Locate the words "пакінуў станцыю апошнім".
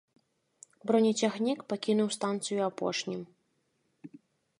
1.73-3.21